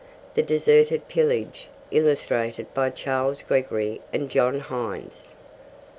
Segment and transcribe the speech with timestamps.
[0.33, 1.67] The Deserted Pillage.
[1.91, 5.35] Illustrated by Charles Gregory and John Hines.